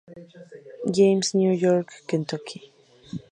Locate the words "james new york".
0.91-1.93